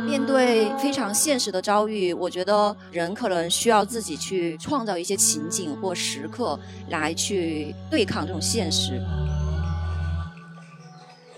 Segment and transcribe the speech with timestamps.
[0.00, 9.00] 面对非常现实的遭遇，我觉得人可能需要自己去创造一些情景或时刻来去对抗这种现实。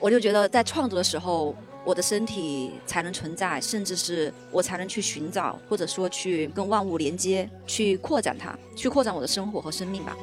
[0.01, 1.54] 我就觉得在创作的时候，
[1.84, 10.16] 我的身体才能存在，甚至是我才能去寻找，或者说去跟万物连接，去扩展它，去扩展我的生活和生命吧。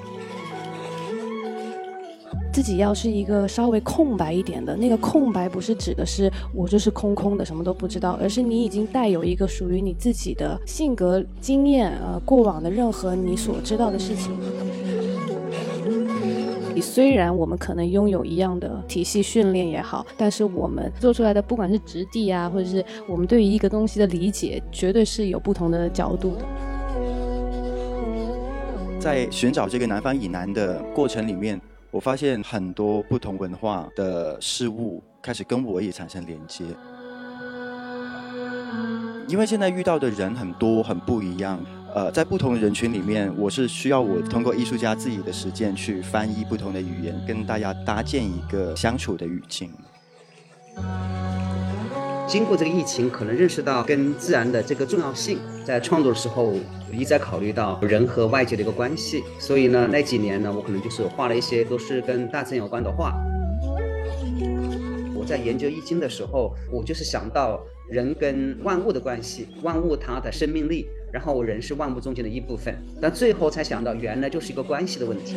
[2.60, 14.38] 自己要是一个稍微空白一点的，那个空白不是指的是我就是空空的，什么都不知道，而是你已经带有一个属于你自己的性格、经验，呃，过往的任何你所知道的事情。
[16.76, 26.42] 你虽然我们可能拥有一样的体系训练也好，但是我们做出来的不管是质地啊，或者是我们对于一个东西的理解，绝对是有不同的角度的。
[29.00, 31.58] 在寻找这个南方以南的过程里面。
[31.92, 36.64] 我发现很多不同文化的事物开始跟我也产生连接，
[39.28, 41.60] 因为现在遇到的人很多很不一样，
[41.96, 49.72] 呃，在不同人群里面，我是需要我通过艺术家自己的实践去翻译不同的语言，跟大家搭建一个相处的语境。
[52.30, 56.54] 经过这个疫情，可能认识到跟自然的这个重要性，在创作的时候
[56.94, 59.24] 一直在考虑到人和外界的一个关系。
[59.40, 63.16] 所以呢，那几年呢，我可能就是画了一些都是跟大自然有关的画。
[65.16, 75.36] 我在研究易经的时候，我就是想到人跟万物的关系，万物它的生命力，然后人是万物中间的一部分，但最后才想到原来就是一个关系的问题。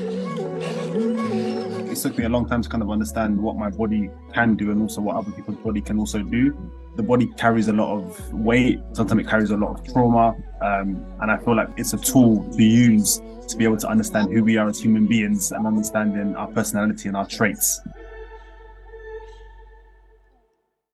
[1.91, 4.71] It took me a long time to kind of understand what my body can do
[4.71, 6.53] and also what other people's body can also do.
[6.95, 10.97] The body carries a lot of weight, sometimes it carries a lot of trauma, um,
[11.21, 14.43] and I feel like it's a tool to use to be able to understand who
[14.43, 17.79] we are as human beings and understanding our personality and our traits.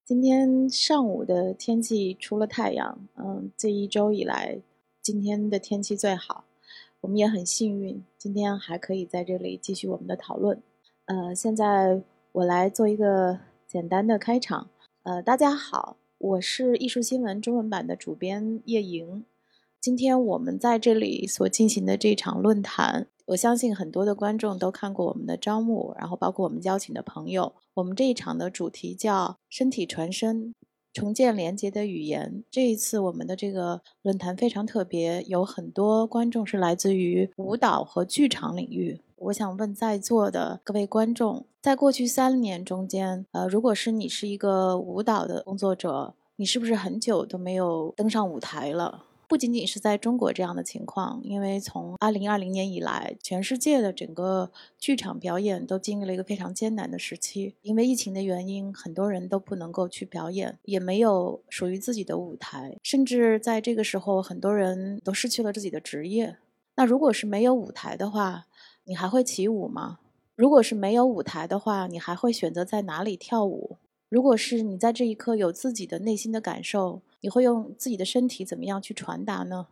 [0.05, 4.59] 今天上午的天气出了太阳，嗯，这一周以来，
[5.01, 6.43] 今天的天气最好，
[6.99, 10.61] 我们也很幸运，今天还可以在这里继续我们的讨论。
[11.08, 12.02] 呃，现在
[12.32, 14.68] 我来做一个简单的开场。
[15.04, 19.24] 呃，大家好，我是艺术新闻中文版的主编叶莹。
[19.80, 27.54] 今天我们在这里所进行的这场论坛，我相信很多的观众都看过我们的招募，然后包括我们邀请的朋友。
[27.72, 30.52] 我们这一场的主题叫“身体传声，
[30.92, 32.44] 重建连接的语言”。
[32.52, 39.00] 这一次我们的这个论坛非常特别，有很多观众是来自于舞蹈和剧场领域。
[39.20, 49.06] 我想问在座的各位观众，在过去三年中间，呃，如果是你是一个舞蹈的工作者，你是不是很久都没有登上舞台了？
[49.26, 57.54] 不仅仅是在中国这样的情况，因为从二零二零年以来，全世界的整个剧场表演都经历了一个非常艰难的时期。
[57.60, 66.38] 因为疫情的原因，很多人都不能够去表演，也没有属于自己的舞台，甚至在这个时候，很多人都失去了自己的职业。
[66.76, 68.46] 那如果是没有舞台的话，
[68.88, 69.98] 你还会起舞吗？
[70.34, 73.76] 如果是没有舞台的话，你还会选择在哪里跳舞？
[74.08, 79.66] 如果是你在这一刻有自己的内心的感受，你会用自己的身体怎么样去传达呢？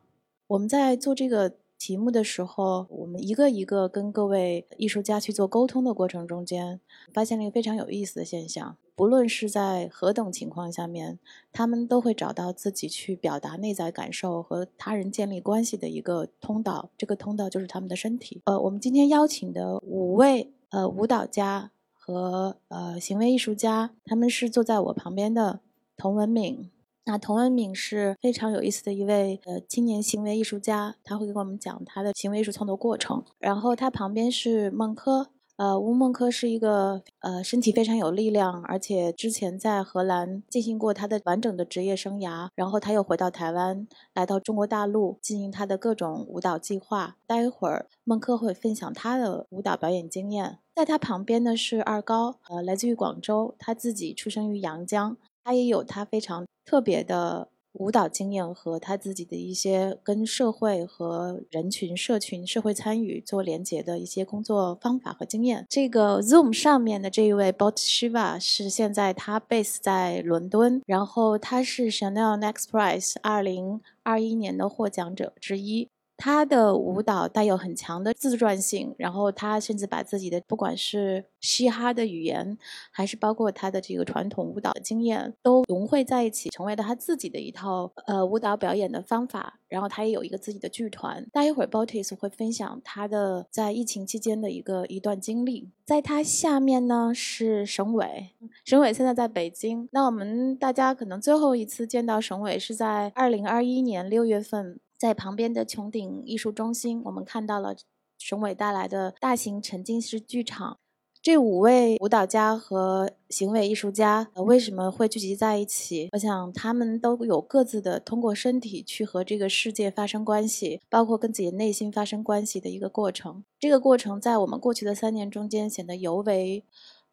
[0.48, 6.78] 我们在做这个题目的时候，我们一个一个跟各位艺术家去做沟通的过程中间，
[7.14, 8.76] 发现了一个非常有意思的现象。
[8.96, 11.18] 不论是在何等情况下面，
[11.52, 16.88] 他们都会找到自己去表达内在感受和他人建立关系的一个通道。
[16.96, 18.40] 这个通道就是他们的身体。
[18.46, 25.60] 呃，我们今天邀请的五位呃舞蹈家和呃行为艺术家，他们是坐在我旁边的
[25.98, 26.70] 童文敏。
[27.04, 33.22] 那童文敏是非常有意思的一位呃青年行为艺术家，他会给我们讲他的行为艺术创作过程。
[33.38, 35.28] 然后他旁边是孟柯。
[35.56, 47.16] 呃，吴孟柯是一个呃身体非常有力量，而且之前在荷兰进行过他的完整的职业生涯，然后他又回到台湾，来到中国大陆进行他的各种舞蹈计划。
[47.26, 57.48] 待会儿孟柯会分享他的舞蹈表演经验，在他旁边的是二高，呃，来自于广州，他自己出生于阳江，他也有他非常特别的。
[57.78, 65.66] 舞蹈经验和他自己的一些跟社会和人群、社群、社会参与做连接的一些工作方法和经验。
[65.68, 75.88] 这个 Zoom 上面的这一位 Bot Shiva 是现在他 base 在伦敦，然后他是 Chanel Next Prize 二零二一年的获奖者之一。
[76.16, 82.56] 他的舞蹈带有很强的自传性，然后他甚至把自己的不管是嘻哈的语言，
[82.90, 89.58] 还是包括他的这个传统舞蹈的经验，都融汇在一起，成为了他自己的一套呃舞蹈表演的方法。
[89.68, 91.26] 然后他也有一个自己的剧团。
[91.32, 95.68] 待一会儿 b o t i s 会分享他的在疫情期间的一个一段经历。
[95.84, 98.30] 在他下面呢是沈伟，
[98.64, 99.88] 沈伟现在在北京。
[99.90, 104.78] 那我们大家可能最后一次见到沈伟是在二零二一年六月份。
[104.98, 107.74] 在旁边的穹顶艺术中心，我们看到了
[108.18, 110.78] 雄伟带来的大型沉浸式剧场。
[111.22, 116.08] 这五位舞蹈家和行为艺术家为什么会聚集在一起？
[116.12, 123.42] 我想他们都有各自的通过身体去和这个世界发生关系，包括跟自己内心发生关系的一个过程。
[123.58, 126.64] 这个过程在我们过去的三年中间显得尤为。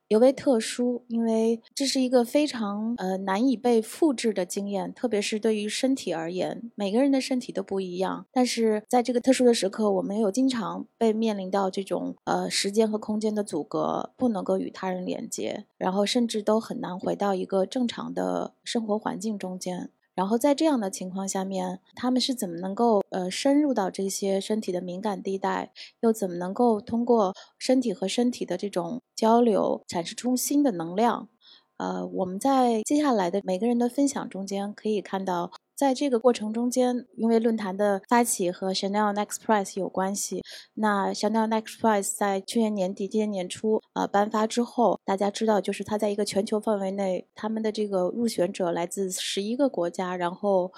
[0.10, 8.28] 尤为特殊，因为这是一个非常呃难以被复制的经验，特别是对于身体而言，每个人的身体都不一样。
[8.32, 19.90] 但是在这个特殊的时刻，我们又经常被面临到这种呃时间和空间的阻隔，不能够与他人连接，然后甚至都很难回到一个正常的生活环境中间。
[20.16, 25.72] 然后在这样的情况下面，他们是怎么能够呃深入到这些身体的敏感地带，
[26.02, 31.30] 又怎么能够通过身体和身体的这种交流，产生出新的能量？
[31.78, 35.52] 呃，我们在接下来的每个人的分享中间可以看到。
[35.76, 40.44] 在这个过程中间，因为论坛的发起和 Chanel Next Prize 有关系，
[40.76, 50.72] 那 Chanel Next Prize 在去年年底、今年年初呃颁发之后，大家知道，就是它在一个全球范围内，他们的这个入选者来自十一个国家，然后。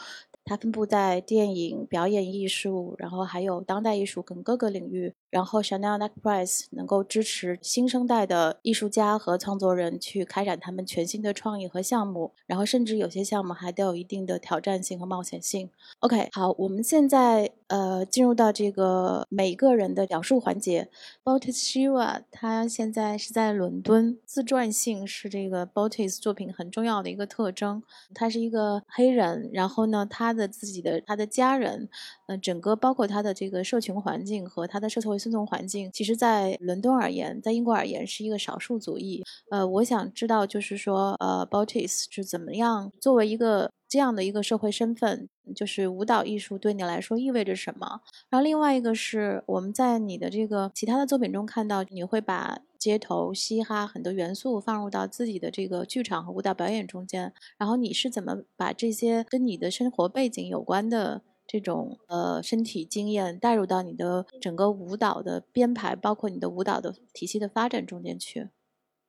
[0.48, 5.12] 它分布在电影、表演艺术，然后还有当代艺术等各个领域。
[5.36, 12.32] 然后 Chanel Next Prize 能够支持新生代的艺术家和创作人去开展他们全新的创意和项目。
[12.46, 15.70] 然后甚至有些项目还都有一定的挑战性和冒险性。
[16.00, 20.90] OK，好，我们现在呃进入到这个每个人的表述环节。
[21.24, 27.82] Botis Shiva 他现在是在伦敦，自传性是这个 Botis 作品很重要的一个特征。
[28.14, 30.36] 他是一个黑人，然后呢他。
[30.36, 31.88] 的自己的他的家人，
[32.26, 39.24] 呃，整个包括他的这个社群环境和他的社会生存环境，其实，在伦敦而言，在英国而言，是一个少数族裔。
[39.50, 48.02] 呃，我想知道，就是说，呃 b o t i s 是怎么样作为一个这样的一个社会身份，就是舞蹈艺术对你来说意味着什么？
[48.30, 52.62] 然后，另外一个是我们在你的这个其他的作品中看到，你会把。
[52.78, 61.24] 街头嘻哈很多元素放入到自己的这个剧场和舞蹈表演中间，然后你是怎么把这些跟你的生活背景有关的
[61.55, 68.49] 这种呃身体经验带入到你的整个舞蹈的编排，包括你的舞蹈的体系的发展中间去？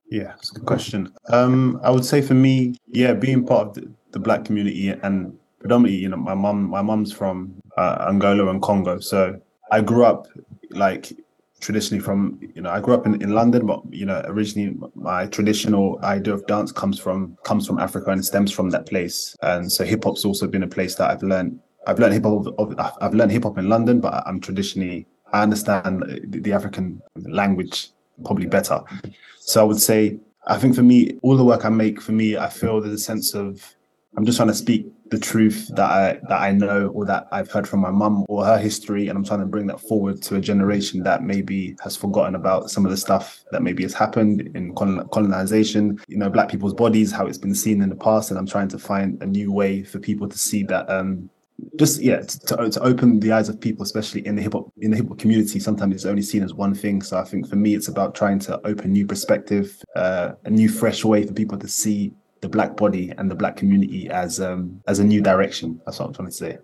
[0.10, 1.14] Yeah, it's a good question.
[1.30, 5.38] Um, I would say for me, yeah, being part of the, the black community and
[5.60, 9.40] predominantly, you know, my mom, my mom's from uh, Angola and Congo, so
[9.72, 10.28] I grew up
[10.72, 11.14] like
[11.62, 15.28] traditionally from you know I grew up in, in London, but you know originally my
[15.28, 19.36] traditional idea of dance comes from comes from Africa and stems from that place.
[19.42, 21.60] And so hip hop's also been a place that I've learned.
[21.87, 22.97] I've learned hip hop.
[23.01, 27.91] I've learned hip hop in London, but I'm traditionally I understand the, African language
[28.25, 28.81] probably better.
[29.39, 32.37] So I would say I think for me, all the work I make for me,
[32.37, 33.75] I feel there's a sense of
[34.17, 37.51] I'm just trying to speak the truth that I that I know or that I've
[37.51, 40.37] heard from my mum or her history, and I'm trying to bring that forward to
[40.37, 44.51] a generation that maybe has forgotten about some of the stuff that maybe has happened
[44.57, 46.01] in colonization.
[46.09, 48.69] You know, black people's bodies, how it's been seen in the past, and I'm trying
[48.69, 50.89] to find a new way for people to see that.
[50.89, 51.29] Um,
[51.77, 54.91] just yeah, to, to open the eyes of people, especially in the hip hop in
[54.91, 55.59] the hip hop community.
[55.59, 57.03] Sometimes it's only seen as one thing.
[57.03, 60.69] So I think for me, it's about trying to open new perspective, uh, a new
[60.69, 62.13] fresh way for people to see
[62.43, 65.81] the black body and the black community as um as a new direction.
[65.85, 66.59] That's what I'm trying to say.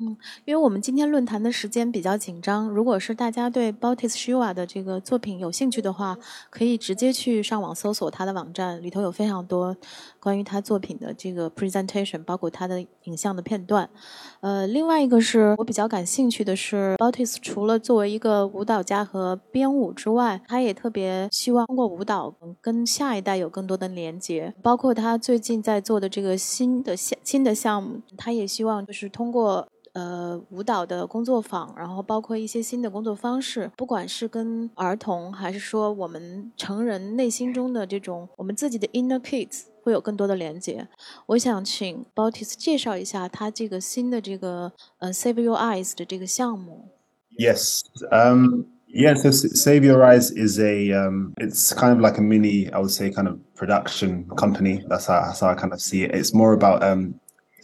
[0.00, 6.16] 嗯，因为我们今天论坛的时间比较紧张，如果是大家对 Botis Shiva 的这个作品有兴趣的话，
[6.50, 9.76] 可以直接去上网搜索他的网站，里头有非常多
[10.20, 13.90] 关于他作品的这个 presentation，包括他的影像的片段。
[14.38, 29.66] 呃，另外一个是我比较感兴趣的是，Botis 除了作为一个舞蹈家和编舞之外，他也特别希望通过舞蹈跟下一代有更多的连接，包括他最近在做的这个新的项新的项目，他也希望就是通过。
[29.98, 40.86] 呃，舞蹈的工作坊，然后包括一些新的工作方式，不管是跟儿童，还是说我们成人内心中的这种我们自己的 inner kids，会有更多的连接。
[41.26, 46.90] 我想请 Botis 介绍一下他这个新的这个呃 Save Your Eyes 的这个项目。
[47.36, 47.80] Yes,
[48.12, 49.24] um, yes.
[49.60, 53.10] Save Your Eyes is a um, it's kind of like a mini, I would say,
[53.10, 54.84] kind of production company.
[54.88, 56.14] That's how, that's how I kind of see it.
[56.14, 57.14] It's more about um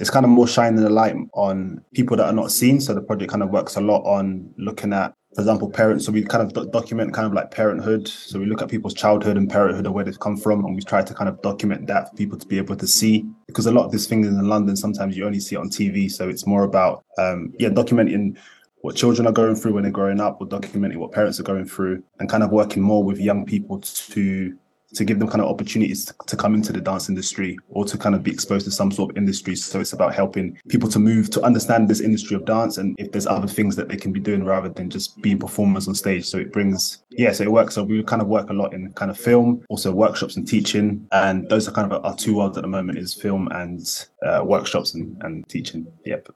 [0.01, 2.81] it's kind of more shining a light on people that are not seen.
[2.81, 6.07] So the project kind of works a lot on looking at, for example, parents.
[6.07, 8.09] So we kind of do- document kind of like parenthood.
[8.09, 10.83] So we look at people's childhood and parenthood and where they've come from, and we
[10.83, 13.25] try to kind of document that for people to be able to see.
[13.47, 16.11] Because a lot of these things in London, sometimes you only see it on TV.
[16.11, 18.37] So it's more about, um, yeah, documenting
[18.83, 21.67] what children are going through when they're growing up, or documenting what parents are going
[21.67, 24.59] through, and kind of working more with young people to
[24.95, 27.99] to give them kind of opportunities to, to come into the dance industry or to
[27.99, 29.57] kind of be exposed to some sort of industry.
[29.57, 33.13] So it's about helping people to move to understand this industry of dance and if
[33.13, 36.25] there's other things that they can be doing rather than just being performers on stage.
[36.25, 37.75] So it brings, yeah, so it works.
[37.75, 41.07] So we kind of work a lot in kind of film, also workshops and teaching.
[41.13, 44.43] And those are kind of our two worlds at the moment is film and uh,
[44.45, 45.87] workshops and, and teaching.
[46.05, 46.29] Yep.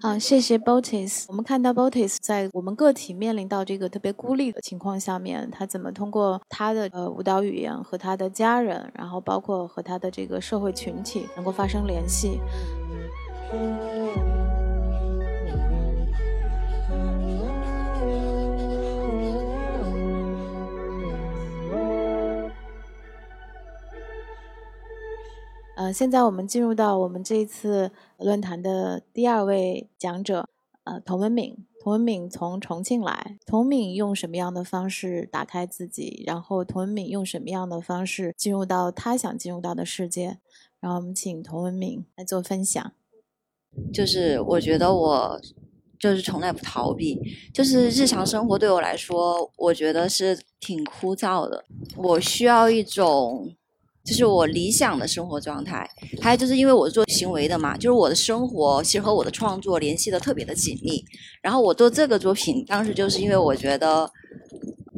[0.00, 1.24] 好，谢谢 Botis。
[1.28, 12.40] 我们看到 Botis 在我们个体面临到这个特别孤立的情况下面，他怎么通过他的呃舞蹈语言和他的家人，然后包括和他的这个社会群体能够发生联系。
[25.76, 30.48] 呃，现在我们进入到我们这一次论坛的第二位讲者，
[30.84, 31.54] 呃，童文敏。
[31.78, 36.24] 童文敏从重庆来，童文敏用什么样的方式打开自己？
[36.26, 40.38] 然后童文敏用什么样的方式进入到他想进入到的世界？
[40.80, 42.92] 然后我们请童文敏来做分享。
[43.92, 45.40] 就是我觉得我
[45.98, 47.20] 就是从来不逃避，
[47.52, 51.66] 就是日常生活对我来说，我觉得是挺枯燥的。
[51.98, 53.54] 我需要一种。
[54.06, 55.84] 就是我理想的生活状态，
[56.22, 61.04] 还有就是因为我做行为的嘛，就是我的生活其实和我的创作联系的特别的紧密。
[61.42, 64.08] 然后我做这个作品，当时就是因为我觉得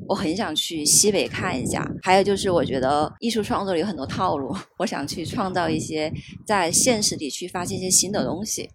[0.07, 6.13] 我很想去西北看一下，还有就是我觉得艺术创作里有很多套路，我想去创造一些
[6.47, 8.69] 在现实里去发现一些新的东西。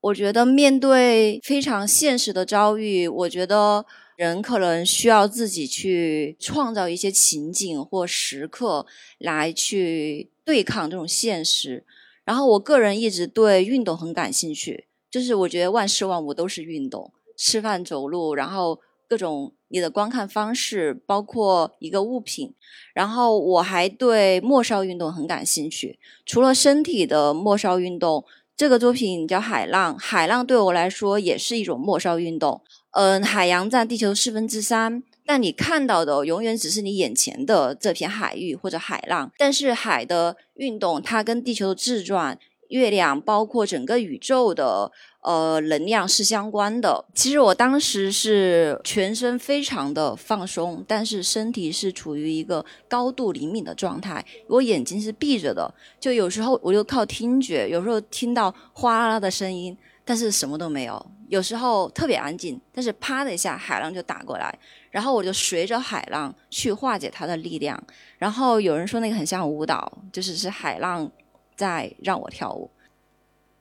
[0.00, 3.84] 我觉得面对非常现实的遭遇，我觉得。
[4.16, 8.86] 人可能需要自己去创造一些情景或时刻
[9.18, 11.84] 来去对抗这种现实。
[12.24, 22.54] 然后，我个人一直对运动很感兴趣，就是我觉得万事万物都是运动，吃饭、走路，然后各种你的观看方式，包括一个物品。
[22.94, 28.24] 然后，我还对末梢运动很感兴趣，除了身体的末梢运动。
[28.54, 32.62] 这个作品叫海浪，海浪对我来说也是一种末梢运动。
[32.92, 39.30] 嗯，海洋占地球四分之三，但你看到的永远只是你眼前的这片海域或者海浪。
[39.36, 42.38] 但是海的运动，它跟地球的自转。
[42.68, 44.90] 月亮包括整个宇宙的
[45.22, 47.04] 呃能量是相关的。
[47.14, 54.24] 其实我当时是全身非常的放松，但是身体是处于一个高度灵敏的状态。
[54.48, 61.06] 我眼睛是闭着的，就有时候我就靠听觉，有时候听到哗啦啦的声音，但是什么都没有。
[61.28, 64.58] 有时候特别安静，但是啪的一下海浪就打过来，
[64.90, 67.82] 然后我就随着海浪去化解它的力量。
[68.18, 71.10] 然后有人说那个很像舞蹈，就是是海浪。
[71.54, 72.68] 在让我跳舞，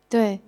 [0.09, 0.39] 对，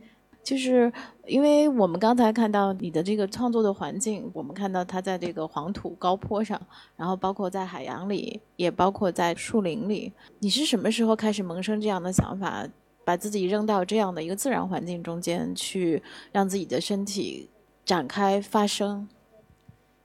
[0.42, 0.92] 就是
[1.28, 6.60] 因为我们刚才看到你的这个创作的环境，我们看到它在这个黄土高坡上，
[6.96, 10.12] 然后包括在海洋里，也包括在树林里。
[10.40, 12.66] 你是什么时候开始萌生这样的想法，
[13.06, 17.50] 把自己扔到这样的一个自然环境中间去，让自己的身体
[17.86, 19.08] 展开发生？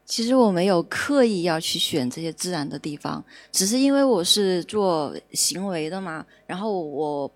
[0.05, 7.31] 其实我没有刻意要去选这些自然的地方，只是因为我是做行为的嘛，然后我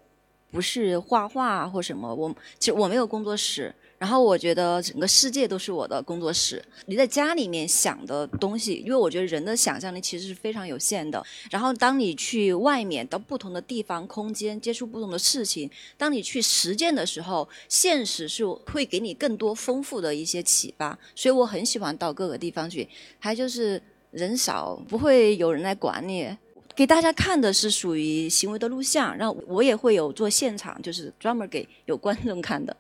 [0.50, 3.74] 不是画画或什么，我其实我没有工作室。
[4.02, 6.60] 然后我觉得整个世界都是我的工作室。
[6.86, 11.24] 你在家里面想的东西，因为我觉得人的想象力其实是非常有限的。
[11.52, 20.98] 然后当你去外面到不同的地方、空间，接触不同的事情，当你去实践的时候，现实是会给你更多丰富的一些启发。
[21.14, 22.88] 所以我很喜欢到各个地方去，
[23.20, 23.80] 还就是
[24.10, 26.36] 人少，不会有人来管你。
[26.74, 32.76] 给大家看的是属于行为的录像，然后我也会有做现场，就是专门给有观众看的。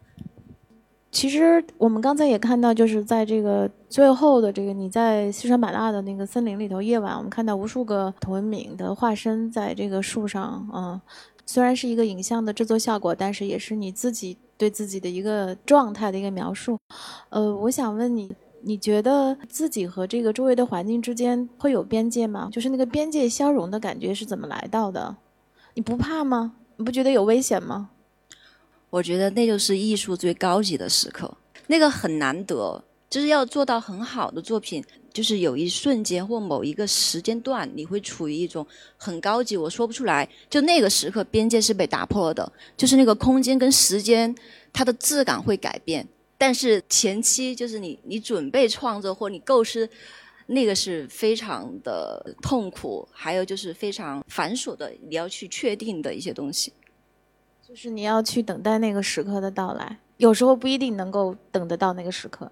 [1.12, 10.98] 其实我们刚才也看到，就是在这个最后的这个你在西双版纳的那个森林里头，夜晚我们看到无数个童文敏的化身在这个树上，嗯，
[11.44, 16.78] 虽然是一个影像的制作效果，但是也是你自己对自己的一个状态的一个描述。
[17.28, 22.48] 呃，我想问你，你觉得自己和这个周围的环境之间会有边界吗？
[22.50, 25.14] 就是那个边界消融的感觉是怎么来到的？
[25.74, 26.54] 你不怕吗？
[26.76, 27.90] 你不觉得有危险吗？
[28.92, 31.34] 我觉得那就是艺术最高级的时刻，
[31.66, 34.84] 那个很难得，就是要做到很好的作品。
[35.14, 44.34] 就是有一瞬间或某一个时间段，你会处于一种很高级，我说不出来，就那个时刻边界是被打破了的，就是那个空间跟时间
[44.72, 46.06] 它的质感会改变。
[46.38, 49.88] 但是前期就是你你准备创作或你构思，
[50.46, 56.72] 那个是非常的痛苦，还有就是非常繁琐的，你要去确定的一些东西。
[57.72, 62.46] 就是你要去等待那个时刻的到来，有时候不一定能够等得到那个时刻。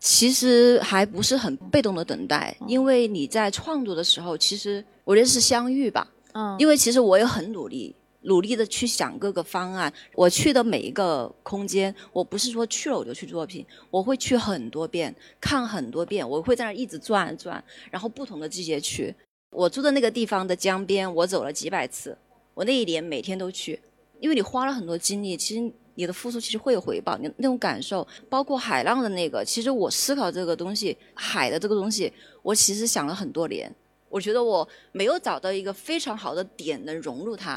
[0.00, 6.08] 其实还不是很被动的等待，因为你在创作的时候，其实我觉得是相遇吧。
[6.32, 9.92] 嗯，因为其实我也很努力，努力的去想各个方案。
[10.16, 19.14] 我去的每一个空间，我不是说去了我就去作品，我会去很多遍，看很多遍，我会在那儿一直转转，然后不同的季节去。
[19.50, 22.18] 我住的那个地方的江边，我走了几百次，
[22.52, 23.80] 我那一年每天都去，
[24.20, 25.72] 因为你花了很多精力，其实。
[25.98, 33.74] 你的付出其实会有回报，你那种感受，包括海浪的那个，其实我思考这个东西，海的这个东西，我其实想了很多年，
[34.10, 37.52] 我觉得我没有找到一个非常好的点能融入它，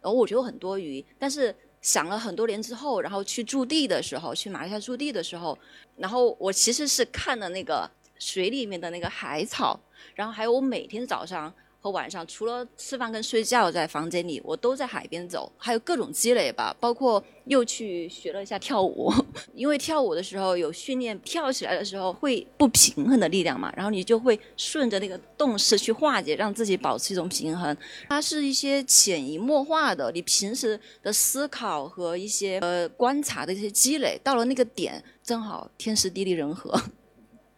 [0.00, 5.58] 然后我觉得很多余，但是想了很多年之后，然后去驻地的时候，去马来西亚驻地的时候，
[5.98, 7.86] 然后我其实是看了那个
[8.18, 9.78] 水里面的那个海草，
[10.14, 11.52] 然后还有我每天早上。
[11.84, 19.12] 和晚上除了吃饭跟睡觉在房间里，我都在海边走，还有各种积累吧，包括又去学了一下跳舞，
[19.52, 27.76] 因为跳舞的时候有训练，跳起来的时候会不平衡的力量嘛，然后你就会顺着那个动势去化解，让自己保持一种平衡。
[28.08, 36.80] 它是一些潜移默化的，你平时的思考和一些呃观察的一些积累，到了那个点，正好天时地利人和。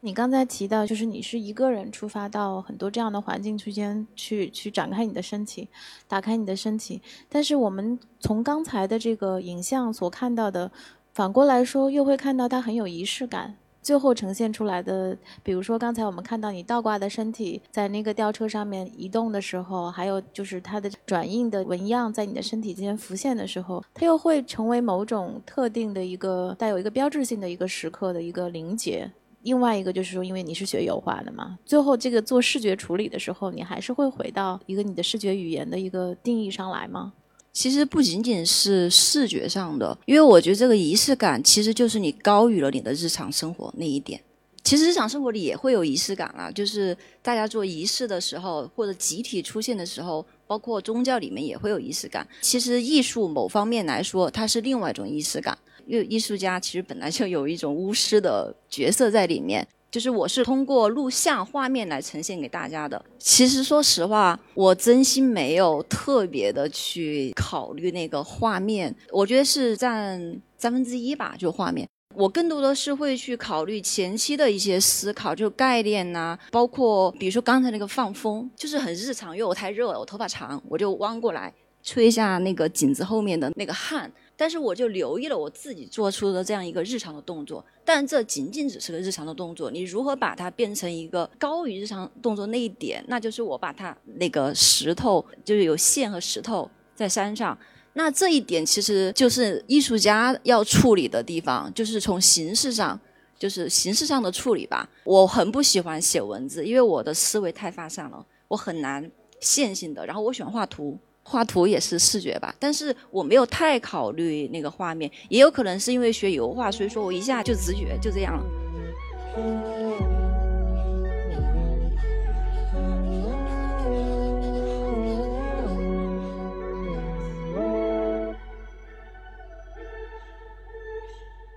[0.07, 5.69] 你刚才提到，就是你是一个人出发到很多这样的环境之间去，去展开你的身体，
[6.07, 7.03] 打开你的身体。
[7.29, 10.71] 但是我们从刚才的这个影像所看到的，
[11.13, 13.57] 反过来说，又会看到它很有仪式感。
[13.83, 29.11] 最后呈现出来的，比如说刚才我们看到你倒挂的身体在那个吊车上面移动的时候，还有就是它的转印的纹样在你的身体之间浮现的时候，它又会成为某种特定的一个带有一个标志性的一个时刻的一个凝结。
[29.47, 37.13] 另外一个就是说，因为你是学油画的嘛，最后这个做视觉处理的时候，你还是会回到一个你的视觉语言的一个定义上来吗？
[37.53, 44.21] 其实不仅仅是视觉上的，因为我觉得这个仪式感其实就是你高于了你的日常生活那一点。
[44.65, 52.27] 其实日常生活里也会有仪式感啊，就是大家做仪式的时候，或者集体出现的时候，包括宗教里面也会有仪式感。
[52.41, 55.57] 其实艺术某方面来说，它是另外一种仪式感。
[55.87, 63.03] 因为艺术家其实本来就有一种巫师的角色在里面，就是我是通过录像画面来呈现给大家的。
[63.19, 71.89] 其实说实话，我真心没有特别的去考虑那个画面，我觉得是占三分之一吧，就画面。
[72.15, 84.11] 我更多的是会去考虑前期的一些思考，就概念呐，包括比如说刚才那个放风，就是很日常，因为我太热了，我头发长，我就弯过来吹一下那个颈子后面的那个汗。
[84.37, 89.71] 但是我就留意了我自己做出的这样一个日常的动作，但这仅仅只是个日常的动作。
[89.71, 93.03] 你如何把它变成一个高于日常动作那一点？
[93.09, 97.59] 那就是我把它那个石头，就是有线和石头在山上。
[97.95, 103.01] 那这一点其实就是艺术家要处理的地方，就是从形式上，
[103.39, 104.87] 就是形式上的处理吧。
[105.05, 110.05] 我很不喜欢写文字，因为我的思维太发散了，我很难线性的。
[110.05, 110.99] 然后我喜欢画图。
[111.29, 119.76] 画图也是视觉吧，但是我没有太考虑那个画面，也有可能是因为学油画，所以说我一下就直觉就这样了。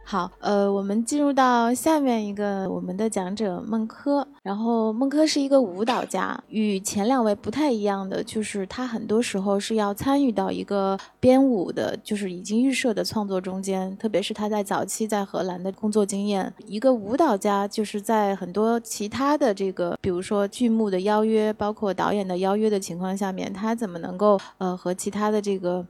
[0.09, 4.25] 好，呃，我们进入到下面一个我们的讲者孟轲。
[4.41, 13.95] 然后孟轲是一个舞蹈家，与前两位不太一样的，就是他很多时候是要参与到一个编舞的，就是已经预设的创作中间。
[13.97, 25.85] 特别是他在早期在荷兰的工作经验，一个舞蹈家就是在很多其他的这个，比如说剧目的邀约，包括导演的邀约的情况下面，他怎么能够呃和其他的这个。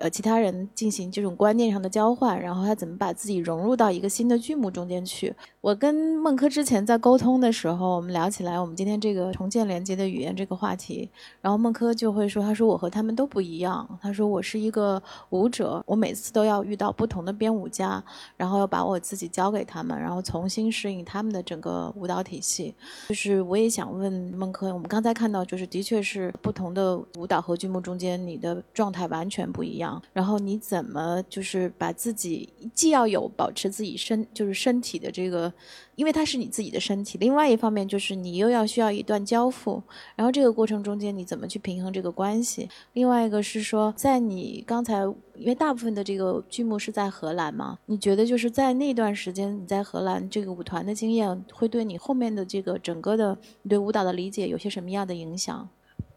[0.00, 5.34] 呃，其他人进行这种观念上的交换，然后他怎么把自己融入到一个新的剧目中间去？
[5.60, 11.10] 我跟孟轲之前在沟通的时候，我们聊起来我们今天这个重建连接的语言这个话题，
[11.42, 13.86] 然后孟轲就会说：“他说我和他们都不一样。
[14.00, 18.02] 他说我是一个舞者，我每次都要遇到不同的编舞家，
[18.38, 22.74] 然后要把我自己交给他们，然后重新适应他们的整个舞蹈体系。
[23.10, 35.50] 就是我也想问孟轲，我们刚才看到就是的确是不同的舞蹈和剧目中间，你的状态完全不一样。”然后你怎么就是把自己既要有保持自己身就是身体的这个，
[35.94, 39.82] 因为它是你自己的身体，另外一方面就是你又要需要一段交付，
[40.16, 42.68] 然后这个过程中间你怎么去平衡这个关系？
[42.92, 45.02] 另外一个是说，在你刚才
[45.36, 55.68] 因为大部分的这个剧目是在荷兰嘛，你觉得就是在那段时间你在荷兰这个舞团的经验会对你后面的这个整个的你对舞蹈的理解有些什么样的影响？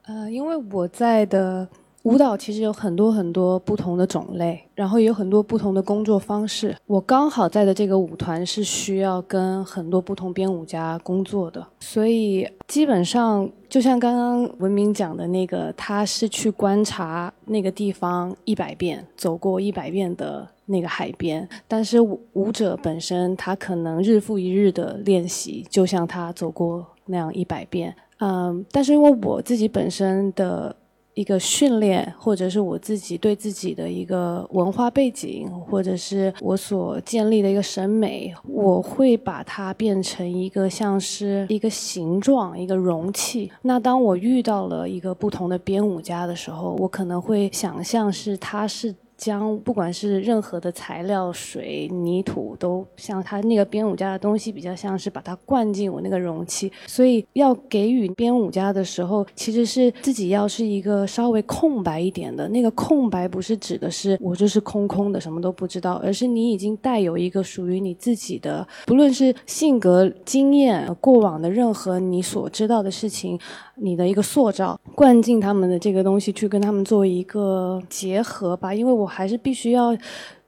[0.04, 1.68] 呃，因为我在的
[2.04, 6.76] 舞蹈其实有很多很多不同的种类，然后也有很多不同的工作方式。
[6.86, 21.48] 我刚好在的这个舞团是需要跟很多不同编舞家工作的，所以基本上就像刚刚文明讲的那个，他是去观察那个地方一百遍，走过一百遍的那个海边。
[21.70, 27.96] 但是舞者本身他可能日复一日的练习，就像他走过那样一百遍。
[28.20, 30.76] 嗯，但是因为我自己本身的
[31.13, 43.52] 一个训练，或者是我自己对自己的一个文化背景，或者是我所建立的一个审美，我会把它变成一个像是一个形状、一个容器。
[43.62, 48.93] 那当我遇到了一个不同的编舞家的时候，我可能会想象是他是。
[49.24, 56.70] 将不管是任何的材料、水、泥土，都像他那个编舞家的东西，比较像是把它灌进我那个容器。
[56.86, 62.50] 所以要给予编舞家的时候，其实是自己要是一个稍微空白一点的。
[62.50, 73.40] 那个空白不是指的是我就是空空的，什么都不知道，而是你已经带有一个属于你自己的，不论是性格、经验、过往的任何你所知道的事情。
[73.76, 79.95] 你的一个塑造，灌进他们的这个东西，去跟他们做一个结合吧，因为我还是必须要。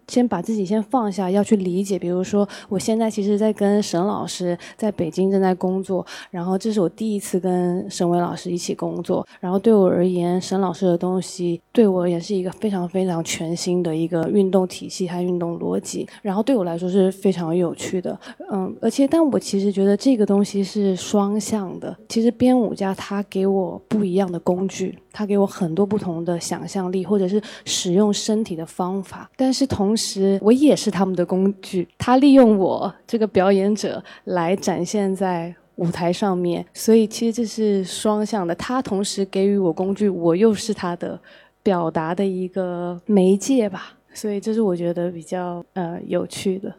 [0.08, 1.98] 先把自己先放下，要去理解。
[1.98, 9.26] 比如说，我现在其实在跟沈老师在北京正在工作，然后这是我第一次跟沈伟老师一起工作。
[9.40, 16.08] 然后对我而言，沈老师的东西对我也是一个非常非常全新的一个运动体系和运动逻辑。
[16.22, 18.18] 然后对我来说是非常有趣的，
[18.52, 21.96] 嗯，而且但我其实觉得这个东西是双向的。
[22.08, 24.98] 其实编舞家他给我不一样的工具。
[25.18, 31.88] 他给我很多不同的想象力，或者是使用身体的方法，但是同同时我也是他们的工具。
[31.98, 38.54] 他利用我这个表演者来展现在舞台上面，所以其实这是双向的。
[38.56, 41.18] 他同时给予我工具，我又是他的
[41.64, 43.94] 表达的一个媒介吧。
[44.14, 46.76] 所以这是我觉得比较呃有趣的。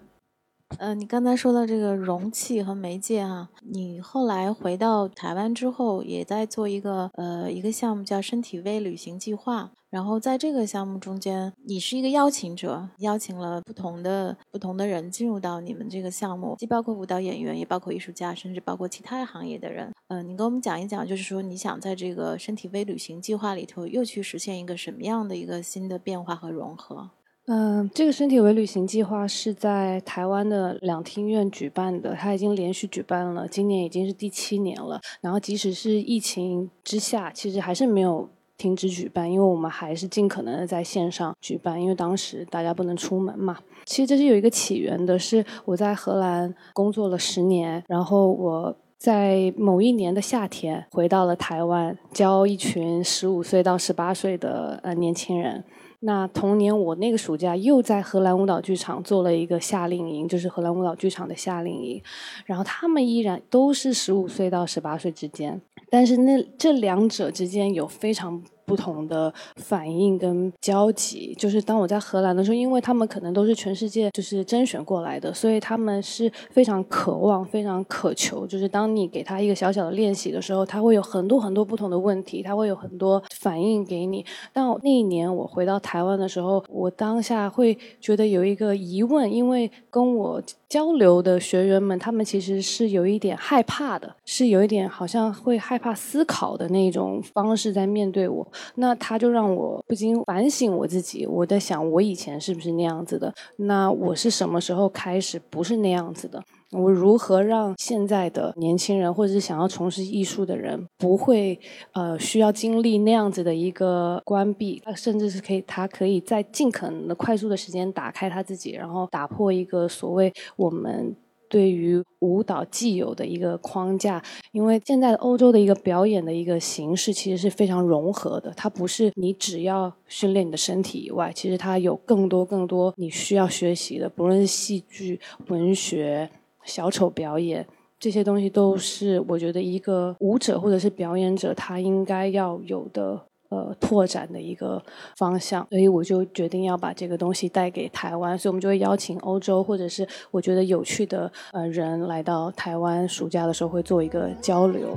[0.79, 9.70] 呃，你刚才说到这个容器和媒介哈，你后来回到台湾之后，也在做一个呃一个项目叫身体微旅行计划。
[9.88, 19.90] 然后在这个项目中间，你是一个邀请者，邀请了不同的不同的人进入到你们这个项目，既包括舞蹈演员，也包括艺术家，甚至包括其他行业的人。
[20.09, 27.09] 嗯，你跟我们讲一讲，就是说你想在这个身体微旅行计划里头，又去实现一个什么样的一个新的变化和融合？
[27.49, 35.01] 嗯，这个身体为旅行计划是在台湾的两厅院举办的，它已经连续举办了，今年已经是第七年了。
[35.21, 38.29] 然后即使是疫情之下，其实还是没有
[38.59, 43.57] 停止举办，因为我们还是尽可能的在线上举办，因为当时大家不能出门嘛。
[43.85, 55.63] 其实这是有一个起源的，是我在荷兰工作了十年，然后我在某一年的夏天回到了台湾，教一群十五岁到十八岁的呃年轻人。
[56.01, 62.03] 那同年，我那个暑假又在荷兰舞蹈剧场做了一个夏令营，就是荷兰舞蹈剧场的夏令营。
[62.45, 68.43] 然后他们依然都是十五岁到十八岁之间，但是那这两者之间有非常。
[68.66, 78.46] 不同的反应跟交集，就是当我在荷兰的时候，因为他们可能都是全世界就是甄选过来的，所以他们是非常渴望、非常渴求。
[78.46, 84.24] 就是当你给他一个小小的练习的时候，他会有很多很多不同的问题，他会有很多反应给你。
[84.52, 98.46] 但那一年我回到台湾的时候，我当下会觉得有一个疑问，因为跟我交流的学员们，他们其实是有一点害怕的，是有一点好像会害怕思考的那种方式在面对我。
[98.77, 103.33] 那他就让我不禁反省我自己，我在想我以前是不是那样子的？
[103.57, 106.42] 那我是什么时候开始不是那样子的？
[106.73, 111.59] 我如何让现在的年轻人或者是想要从事艺术的人不会
[111.92, 114.83] 呃需要经历那样子的一个关闭？
[114.97, 121.14] 甚至是可以他可以在尽可能的快速的时间打开他自己，然后打破一个所谓我们。
[121.49, 136.31] 对于舞蹈既有的一个框架，因为现在欧洲的一个表演的一个形式其实是非常融合的，它不是你只要训练你的身体以外，其实它有更多更多你需要学习的，不论是戏剧、文学、
[136.65, 137.67] 小丑表演
[137.99, 144.83] 这些东西，都是我觉得一个舞者或者是表演者他应该要有的呃拓展的一个
[145.17, 154.89] 方向，所以我就决定要把这个东西带给台湾，所以我们就会邀请欧洲或者是我觉得有趣的呃人来到台湾，暑假的时候会做一个交流。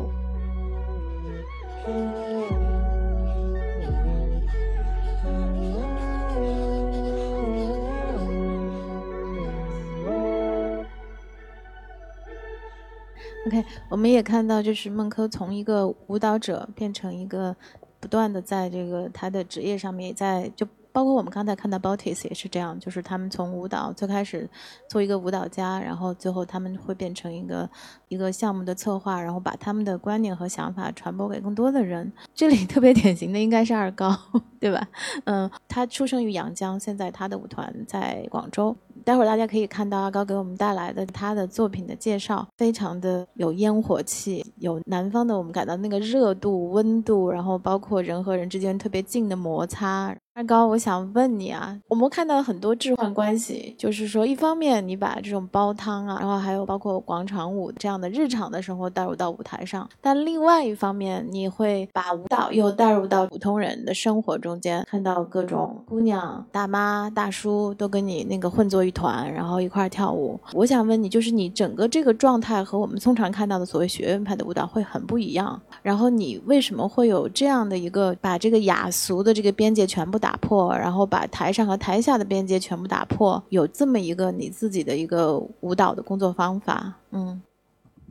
[13.47, 17.55] OK，我们也看到，就是孟轲从一个舞蹈者变成一个
[17.99, 24.49] 不断的在这个他的职业上面，也在就包括我们刚才看到 Bautis 也是这样，就是他们从舞蹈最开始
[24.89, 27.69] 做一个舞蹈家，然后最后他们会变成一个
[28.07, 32.11] 一个项目的策划，然后把他们的观念和想法传播给更多的人。
[32.33, 34.17] 这里特别典型的应该是二高，
[34.59, 34.87] 对吧？
[35.25, 38.75] 嗯，他出生于阳江，现在他的舞团在广州。
[39.03, 50.15] 待会儿大家可以看到阿高给我们带来的他的作品的介绍，非常的有烟火气，有南方的我们感到那个热度、温度，然后包括人和人之间特别近的摩擦。
[50.35, 70.39] 二高，我想问你啊，我们看到很多置换关系，就是说，一方面你把这种煲汤啊，然后还有包括广场舞这样的日常的生活带入到舞台上，但另外一方面，你会把舞蹈又带入到普通人的生活中间，看到各种姑娘、大妈、大叔都跟你那个混作一团，然后一块儿跳舞。
[70.53, 80.19] 我想问你，就是你整个这个状态和我们通常看到的所谓学院派的舞蹈会很不一样，然后你为什么会有这样的一个把这个雅俗的这个边界全部？
[80.19, 86.93] 打破，然后把台上和台下的边界全部打破，有这么一个你自己的一个舞蹈的工作方法。
[87.11, 87.41] 嗯，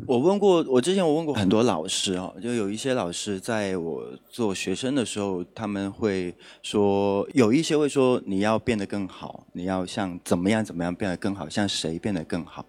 [0.06, 12.64] 我问过，我之前我问过很多老师啊，就有一些老师在我做学生的时候，他们会说，有一些会说你要变得更好，你要像怎么样怎么样变得更好，像谁变得更好。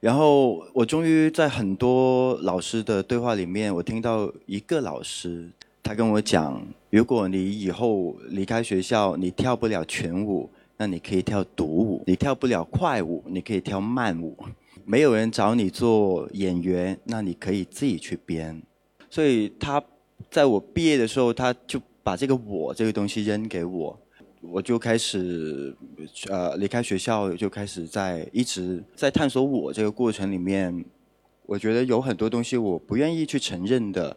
[0.00, 5.50] 然后我终于在很多老师的对话里面，我听到一个老师。
[5.84, 14.36] 他跟我讲，如果你以后离开学校，你跳不了全舞，那你可以跳独舞；你跳不了快舞，你可以跳慢舞。
[14.84, 18.62] 没有人找你做演员，那你可以自己去编。
[19.10, 19.82] 所以他
[20.30, 23.98] 在我毕业的时候，他就把这个“我”这个东西扔给我，
[24.40, 25.76] 我就开始
[26.28, 30.84] 呃离开学校，就开始在一直在探索我这个过程里面，
[31.46, 34.16] 我觉得有很多东西我不愿意去承认的。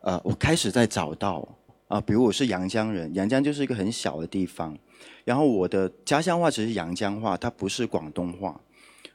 [0.00, 1.46] 呃，我开始在找到
[1.86, 4.76] 啊，比如我是阳江人，阳江就是一个很小的地方，
[5.24, 8.60] 然后我的家乡话只是阳江话，它不是广东话，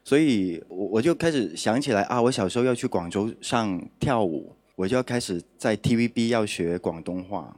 [0.07, 7.53] 所以我我就开始想起来啊，我小时候要去广州上跳舞，我就要开始在 TVB 要学广东话，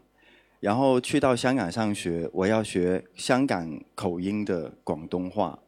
[0.59, 5.59] 然后去到香港上学，我要学香港口音的广东话，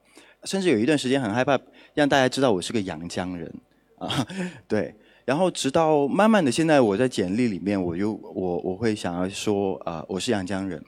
[0.46, 1.56] 甚至有一段时间很害怕
[1.94, 3.54] 让大家知道我是个阳江人
[4.00, 4.26] 啊，
[4.68, 4.96] 对。
[5.24, 10.84] 然后直到慢慢的，现在我在简历里面，我就我我会想要说啊，我是阳江人，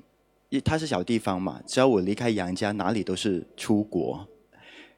[0.49, 4.27] 因它是小地方嘛，只要我离开阳江，哪里都是出国。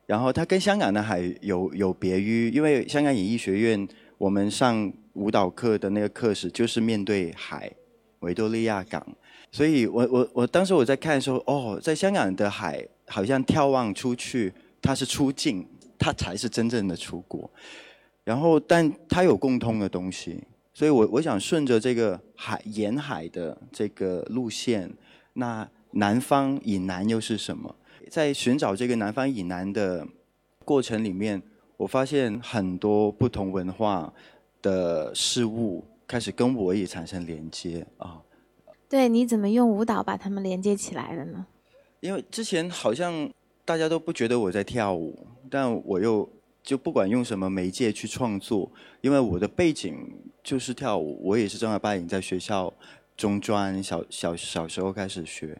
[0.05, 3.87] 然后它跟香港呢还有有别于，因为香港演艺学院，
[4.17, 7.71] 我们上舞蹈课的那个课时就是面对海，
[8.19, 9.05] 维多利亚港，
[9.51, 15.65] 所以我我我当时我在看的时候，哦，在香港的海好像眺望出去，它是出境，
[15.97, 17.49] 它才是真正的出国。
[18.23, 24.91] 然后，但它有共通的东西，所以我我想顺着这个海沿海的这个路线，
[25.33, 27.75] 那南方以南又是什么？
[28.15, 30.07] 在寻找这个南方以南的
[30.63, 31.43] 过程里面，
[31.75, 34.13] 我发现很多不同文化
[34.61, 38.21] 的事物开始跟我也产生连接啊。
[38.87, 41.45] 对，你怎么用舞蹈把它们连接起来的呢？
[41.99, 43.29] 因为之前好像
[43.65, 46.29] 大家都不觉得我在跳舞，但我又。
[46.63, 49.95] 就不管用什么媒介去创作，因为我的背景
[50.43, 52.73] 就是跳舞，我也是正儿八经在学校
[53.15, 55.55] 中专小小小时候开始学，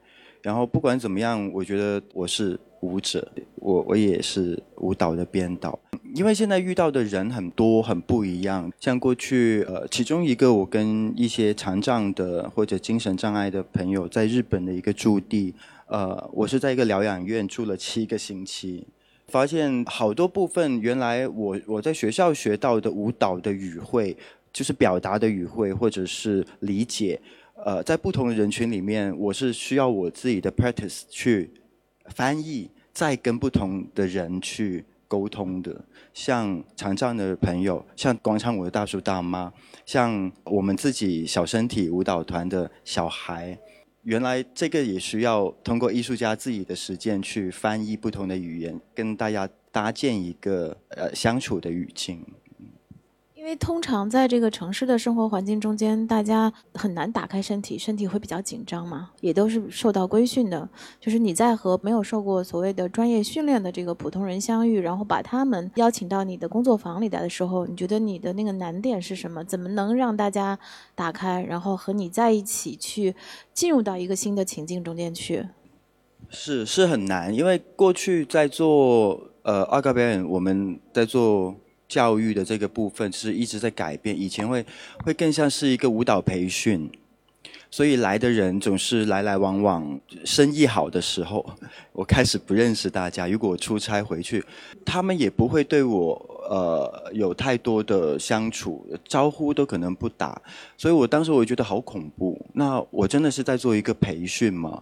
[0.46, 5.80] 然后不管怎么样，我觉得我是舞者，我我也是舞蹈的编导，
[6.14, 15.56] 因为现在遇到的人很多很不一样，像过去呃，其中一个我跟一些残障的或者精神障碍的朋友在日本的一个驻地，
[15.88, 18.86] 呃，我是在一个疗养院住了七个星期。
[19.28, 24.16] 发现好多部分，原来我我在学校学到的舞蹈的语汇，
[24.54, 27.20] 就是表达的语汇或者是理解，
[27.66, 31.50] 呃，在不同的人群里面，我是需要我自己的 practice 去
[32.10, 35.84] 翻译，再跟不同的人去沟通的。
[36.14, 39.52] 像残障的朋友，像广场舞的大叔大妈，
[39.84, 43.58] 像我们自己小身体舞蹈团的小孩。
[44.04, 52.24] 原来这个也需要通过艺术家自己的实践去翻译不同的语言，跟大家搭建一个呃相处的语境。
[53.46, 60.68] 因为通常在这个城市的生活环境中间，大家很难打开身体，身体会比较紧张嘛，也都是受到规训的。
[61.00, 69.44] 就是你在和没有受过所谓的专业训练的这个普通人相遇，然后把他们邀请到你的工作房里来的时候，你觉得你的那个难点是什么？
[69.44, 70.58] 怎么能让大家
[70.96, 73.14] 打开，然后和你在一起去
[73.54, 75.46] 进入到一个新的情境中间去？
[76.30, 81.54] 是是很难，因为过去在做呃二高表演，我们在做。
[81.88, 84.66] 教育的这个部分是一直在改变，以前会
[85.04, 86.90] 会更像是一个舞蹈培训，
[87.70, 90.00] 所以来的人总是来来往往。
[90.24, 91.46] 生意好的时候，
[91.92, 93.28] 我开始不认识大家。
[93.28, 94.44] 如果我出差回去，
[94.84, 96.14] 他们也不会对我
[96.50, 100.42] 呃有太多的相处，招呼都可能不打。
[100.78, 102.44] 所以我当时我觉得好恐怖。
[102.54, 104.82] 那我真的是在做一个培训吗？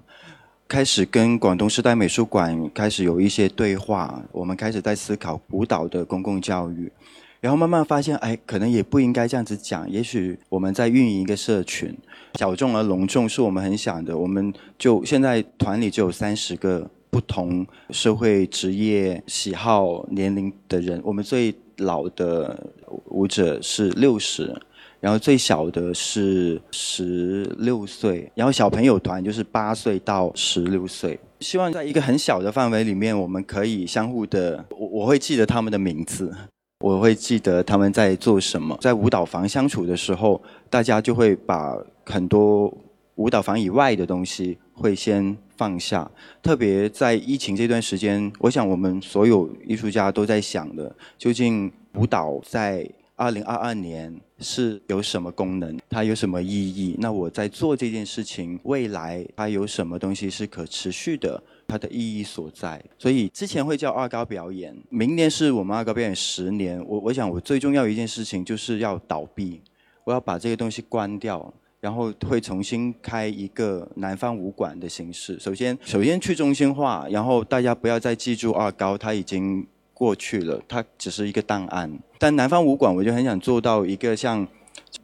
[0.67, 6.91] 开始跟广东时代美术馆开始有一些对话，我们开始在思考舞蹈的公共教育，
[7.39, 9.88] 然后慢慢发现，哎，可能也不应该这样子讲。
[9.89, 11.95] 也许我们在运营一个社群，
[12.39, 14.17] 小众而隆重是我们很想的。
[14.17, 20.99] 我们就现在团里就有三十个不同社会、职业、喜好、年龄的人。
[21.04, 22.71] 我们最老的
[23.10, 24.60] 舞者是六十。
[25.03, 31.19] 然后最小的是十六岁，然后小朋友团就是八岁到十六岁。
[31.41, 36.33] 希望在一个很小的范围里面，我们可以相互的，我我会记得他们的名字，
[36.79, 38.77] 我会记得他们在做什么。
[38.79, 42.73] 在舞蹈房相处的时候，大家就会把很多
[43.15, 46.09] 舞蹈房以外的东西会先放下。
[46.41, 52.89] 特别在疫情这段时间，我想我们所有艺术家都在想的，究竟舞蹈在。
[53.23, 55.79] 二零二二年是有什么功能？
[55.89, 56.97] 它有什么意义？
[56.99, 61.41] 那我在做这件事情，未来它有什么东西是可持续的？
[61.65, 62.83] 它的意义所在？
[62.99, 66.86] 所以之前会叫二高表演，明年是我们二高表演十年。
[66.86, 69.62] 我我想我最重要一件事情就是要倒闭，
[70.03, 75.39] 我要把这个东西关掉，然后会重新开一个南方武馆的形式。
[75.39, 79.65] 首先，首先去中心化，然后大家不要再记住二高，它已经。
[79.93, 81.91] 过去了，它只是一个档案。
[82.17, 84.47] 但南方武馆，我就很想做到一个像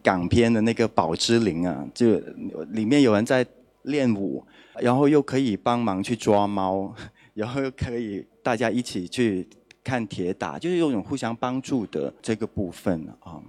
[0.02, 2.18] 港片的那个宝芝林啊，就
[2.70, 3.46] 里面有人在
[3.82, 4.44] 练武，
[4.80, 6.94] 然后又可以帮忙去抓猫，
[7.34, 9.48] 然后又可以大家一起去
[9.82, 13.40] 看铁打，就是有种互相帮助的这个部分啊。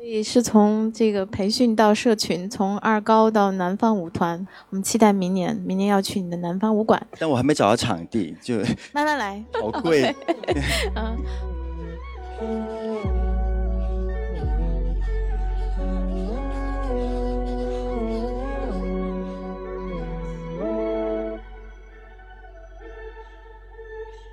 [0.00, 7.06] 所以是从这个培训到社群，从二高到南方舞团，我们期待明年，明年要去你的南方舞馆。
[7.18, 8.56] 但我还没找到场地，就
[8.94, 10.16] 慢慢来，好贵。
[12.40, 13.19] 嗯。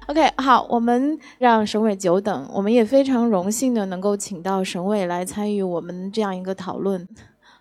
[0.08, 7.06] OK，好，我们让沈伟久等，我们也非常荣幸的能够请到沈伟来参与我们这样一个讨论。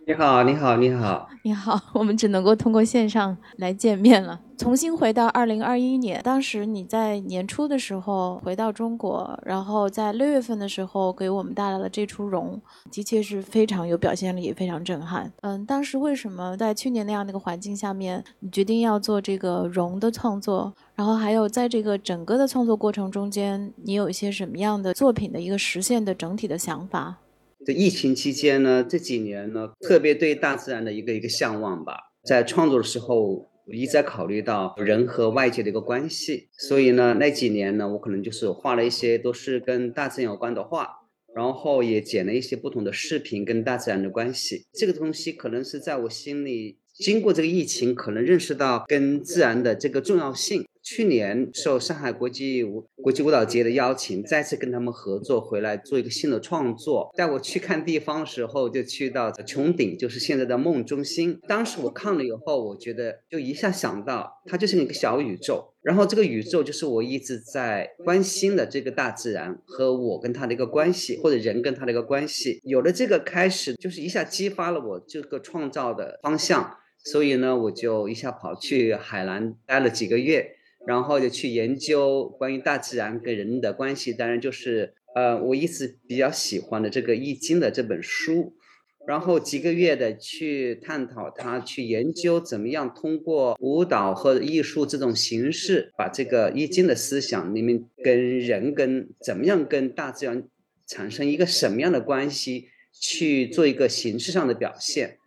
[0.06, 4.38] 你好，你好，你好，你好，我们只能够通过线上来见面了。
[4.56, 12.62] 重新回到二零二一年，当时你在年初的时候回到中国，然后在六月份的时候给我们带来了这出《荣》，
[12.94, 15.32] 的确是非常有表现力，也非常震撼。
[15.40, 20.72] 嗯，当时为什么在去年那样的一个环境下面，你决定要做这个《荣》的创作？
[20.96, 27.18] 然后还有在这个整个的创作过程中间，你有一些什么样的作品的一个实现的整体的想法？
[27.64, 33.50] 这疫情期间呢，这几年呢，特别对大自然的一个一个向往吧，在创作的时候。
[33.68, 40.88] 我一直在考虑到人和外界的一个关系，所以呢，那几年呢，我可能就是画了一些都是跟大自然有关的画，
[41.34, 44.66] 然后也剪了一些不同的视频跟大自然的关系。
[44.72, 50.64] 这个东西可能是在我心里，经过这个疫情，可能认识到跟自然的这个重要性。
[50.86, 57.10] 去年受上海国际舞国际舞蹈节的邀请，再次跟他们合作回来做一个新的创作。
[57.16, 61.40] 带我去看地方的时候，就去到穹顶，就是现在的梦中心。
[61.48, 65.74] 当时我看了以后，我觉得就一下想到，它就是一个小宇宙。
[65.82, 72.60] 然后这个宇宙就是我一直在关心的这个大自然和我跟它的一个关系，或者人跟它的一个关系。
[72.62, 76.76] 有了这个开始，就是一下激发了我这个创造的方向。
[77.04, 80.52] 所以呢，我就一下跑去海南待了几个月。
[80.86, 88.54] 然后就去研究关于大自然跟人的关系，当然就是呃，我一直比较喜欢的这个《易经》的这本书，
[89.06, 100.44] 然后几个月的去探讨它，去研究怎么样通过舞蹈和艺术这种形式，把这个《易经》的思想里面跟人跟怎么样跟大自然
[100.86, 105.18] 产生一个什么样的关系，去做一个形式上的表现。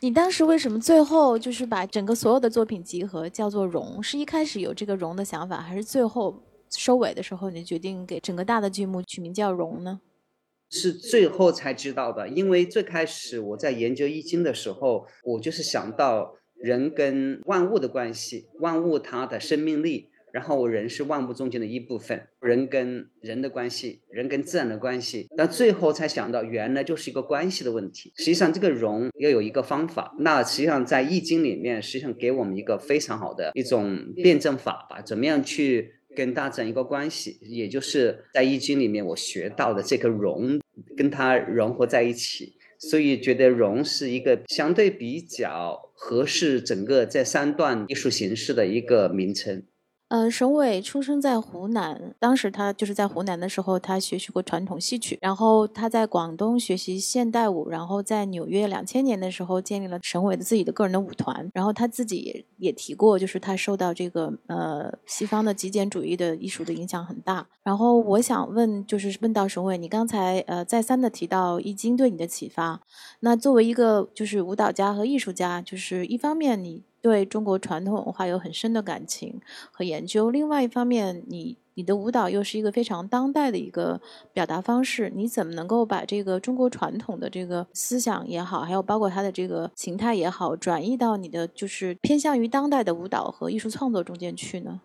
[0.00, 4.00] 你当时为什么最后就是把整个所有的作品集合叫做“融”？
[4.02, 10.00] 是一开始有这个“融”的想法，还是最后收尾的时候你决定给整个大的剧目取名叫“融”呢？
[10.68, 20.10] 是最后才知道的，因为最开始我在研究易经的时候，我就是想到人跟万物的关系，万物它的生命力。
[20.36, 28.12] 然后人是万物中间的一部分，人跟人的关系，人跟自然的关系，但最后才想到，原来就是一个关系的问题。
[28.18, 30.14] 实际上，这个融要有一个方法。
[30.18, 40.60] 那实际上在易经里面，实际上给我们一个非常好的一种辩证法吧，怎么样去跟大自然一个关系，也就是在易经里面我学到的这个融，
[40.98, 42.58] 跟它融合在一起。
[42.78, 49.64] 所以觉得融是一个相对比较合适整个这三段艺术形式的一个名称。
[50.08, 67.44] 呃，沈伟出生在湖南，当时他就是在湖南的时候，他学习过传统戏曲，然后他在广东学习现代舞，然后在纽约两千年的时候建立了沈伟的自己的个人的舞团，然后他自己也也提过，就是他受到这个呃西方的极简主义的艺术的影响很大。
[67.64, 72.80] 然后我想问，就是问到沈伟，你刚才呃再三的提到易经对你的启发，
[73.18, 76.84] 那作为一个就是舞蹈家和艺术家，就是一方面你。
[77.06, 79.40] 对中国传统文化有很深的感情
[79.70, 80.28] 和研究。
[80.28, 84.00] 另外一方面，你你的舞蹈又是一个非常当代的一个
[84.32, 85.12] 表达方式。
[85.14, 94.80] 你怎么能够把这个中国传统的这个思想也好，还有包括它的这个形态也好，转移到你的就是偏向于当代的舞蹈和艺术创作中间去呢？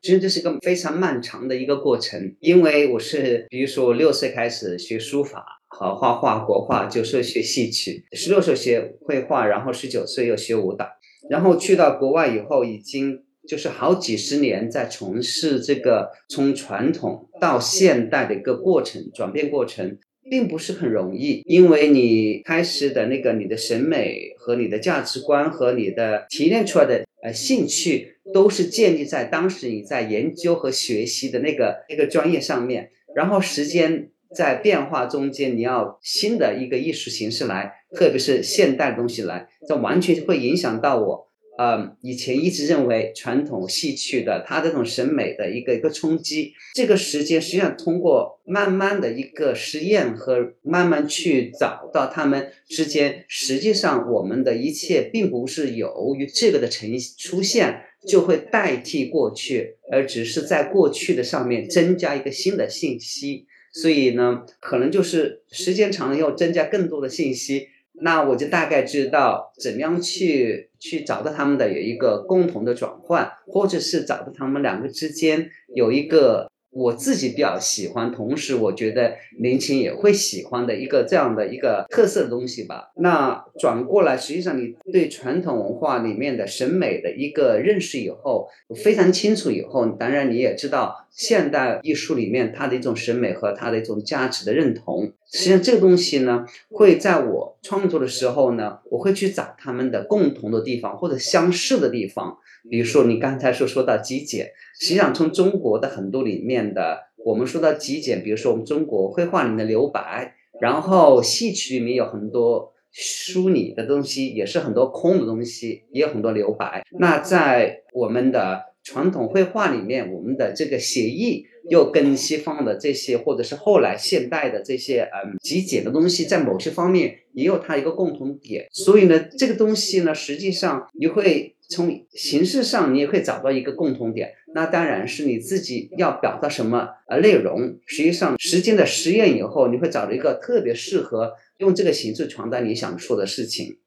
[0.00, 10.86] 其实这是一个非常漫长的一个过程，因为我是比如说六岁开始学书法和画画国画，九岁学戏曲，十六岁学绘画，然后十九岁又学舞蹈。
[11.28, 19.98] 然后去到国外以后，已经就是好几十年在从事这个从传统到现代的一个过程转变过程，
[20.30, 37.74] 并不是很容易，因为你开始的那个你的审美和你的价值观和你的提炼出来的呃兴趣，都是建立在当时你在研究和学习的那个那个专业上面，然后时间在变化中间，你要新的一个艺术形式来。
[37.96, 41.26] 特别是现代的东西来，这完全会影响到我。
[41.56, 63.46] 呃，以前一直认为传统戏曲的它这种审美的一个一个冲击，这个时间实际上通过慢慢的一个实验和慢慢去找到他们之间，实际上我们的一切并不是由于这个的呈出现就会代替过去，而只是在过去的上面增加一个新的信息。
[63.72, 67.68] 所以呢，可能就是时间长了要增加更多的信息。
[68.00, 76.50] 那我就大概知道怎么样去去找到他们的有一个共同的转换，或者是找到他们两个之间有一个。
[76.70, 82.92] 我自己比较喜欢，同时我觉得年轻也会喜欢的一个这样的一个特色的东西吧。
[82.96, 95.12] 那转过来，实际上你对传统文化里面的审美的一个认识以后，非常清楚以后，当然你也知道现代艺术里面它的一种审美和它的一种价值的认同。
[95.30, 102.38] 实际上这个东西呢，会在我创作的时候呢，我会去找他们的共同的地方或者相似的地方。
[102.70, 104.50] 比如说你刚才说说到极简。
[104.80, 116.84] 实际上，从中国的很多里面的，我们说到极简，比如说我们中国绘画里面的留白，然后戏曲里面有很多疏理的东西，也是很多空的东西，也有很多留白。
[117.00, 128.68] 那在我们的传统绘画里面，我们的这个写意又跟西方的这些，或者是后来现代的这些嗯极简的东西，在某些方面也有它一个共同点。
[128.70, 131.56] 所以呢，这个东西呢，实际上你会。
[131.68, 137.78] 从形式上，你也会找到一个共同点，那当然是你自己要表达什么呃内容。
[137.84, 143.78] 实际上，时间的实验以后，你会找到一个特别适合用这个形式传达你想说的事情。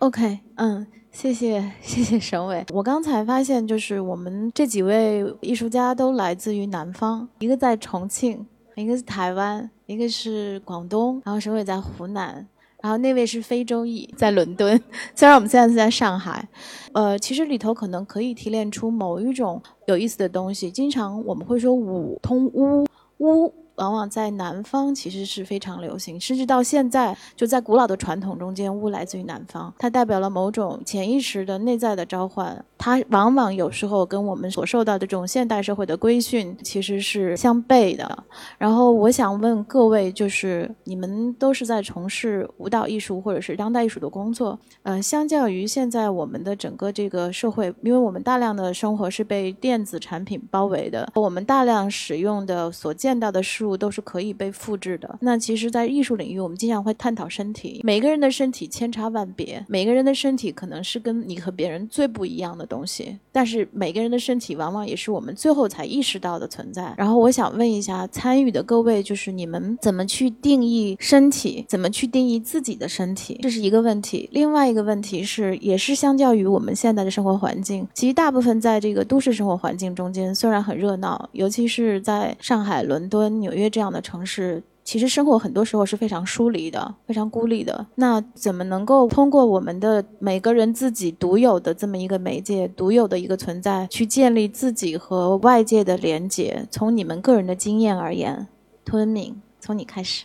[0.00, 2.64] OK，嗯，谢谢谢谢沈伟。
[2.74, 8.46] 我刚才发现，就是我们这几位艺术家都来自于南方，一个在重庆，
[8.76, 12.46] 一个是台湾，一个是广东，然后沈伟在湖南。
[12.82, 14.80] 然后那位是非洲裔，在伦敦。
[15.14, 16.48] 虽然我们现在是在上海，
[16.92, 20.70] 呃，其实里头可能可以提炼出某一种有意思的东西。
[20.70, 22.86] 经常我们会说“五通巫
[23.18, 23.52] 巫”。
[23.78, 32.64] 往往在南方其实是非常流行，甚至到现在，就在古老的传统中间，巫来自于南方，它代表了某种潜意识的内在的召唤。
[32.76, 38.24] 它往往有时候跟我们所受到的这种现代社会的规训其实是相悖的。
[38.56, 53.67] 然后我想问各位，就是你们都是在从事舞蹈艺术或者是当代艺术的工作，呃，相较于现在我们的整个这个社会，因为我们大量的生活是被电子产品包围的，我们大量使用的所见到的书。
[53.76, 55.18] 都是可以被复制的。
[55.20, 57.80] 那其实，在艺术领域，我们经常会探讨身体。
[57.84, 63.18] 每个人的身体千差万别，每个人的身体可能是跟你和别人最不一样的东西。
[63.32, 66.94] 但是每个人的身体往往也是我们最后才意识到的存在。
[66.96, 71.64] 然后我想问一下参与的各位，就是你们怎么去定义身体？
[71.68, 73.38] 怎么去定义自己的身体？
[73.42, 74.28] 这是一个问题。
[74.32, 84.62] 另外一个问题是，也是相较于我们现在的生活环境，其实大部分在这个都市生活环境中间，虽然很热闹，尤其是在上海、伦敦、纽约约这样的城市。
[84.84, 87.86] 其实生活很多时候是非常疏离的，非常孤立的。
[87.96, 96.66] 那怎么能够通过我们的每个人自己独有的这么一个媒介、独有的一个存在，去建立自己和外界的连接？
[96.70, 98.48] 从你们个人的经验而言，
[98.82, 100.24] 吞敏，从你开始。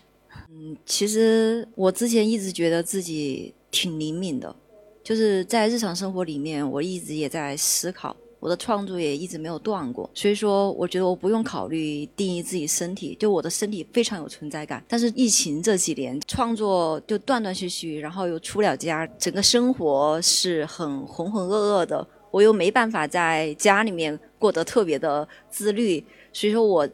[0.49, 4.55] 嗯，其实我之前一直觉得自己挺灵敏的，
[5.03, 8.15] 就是在日常生活里面，我一直也在思考。
[8.43, 14.83] 我的创作也一直没有断过，所以说我觉得我不用考虑定义自己身体，就我的身体非常有存在感。
[14.85, 26.85] 但是疫情这几年创作就断断续续，然后又出了家，整个生活是很浑浑噩噩的，我又没办法在家里面过得特别的自律，所以说我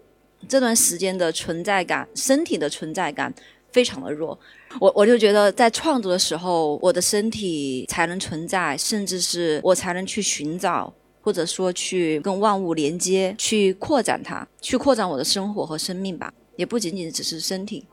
[0.48, 3.34] 这段时间的存在感，身体的存在感
[3.72, 4.38] 非常的弱。
[4.80, 10.94] 我我就觉得在创作的时候，我的身体才能存在，甚至是我才能去寻找。
[11.22, 17.86] 或者说去跟万物连接，去扩展它，去扩展我的生活和生命吧，也不仅仅只是身体。